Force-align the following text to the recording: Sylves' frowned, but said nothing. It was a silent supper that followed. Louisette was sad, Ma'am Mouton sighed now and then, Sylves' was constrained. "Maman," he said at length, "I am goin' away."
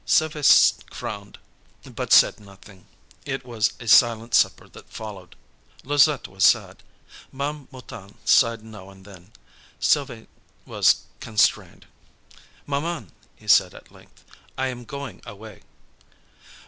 Sylves' 0.03 0.79
frowned, 0.91 1.37
but 1.83 2.11
said 2.11 2.39
nothing. 2.39 2.87
It 3.23 3.45
was 3.45 3.73
a 3.79 3.87
silent 3.87 4.33
supper 4.33 4.67
that 4.69 4.89
followed. 4.89 5.35
Louisette 5.83 6.27
was 6.27 6.43
sad, 6.43 6.81
Ma'am 7.31 7.67
Mouton 7.71 8.17
sighed 8.25 8.63
now 8.63 8.89
and 8.89 9.05
then, 9.05 9.31
Sylves' 9.79 10.25
was 10.65 11.01
constrained. 11.19 11.85
"Maman," 12.65 13.11
he 13.35 13.47
said 13.47 13.75
at 13.75 13.91
length, 13.91 14.23
"I 14.57 14.69
am 14.69 14.85
goin' 14.85 15.21
away." 15.23 15.61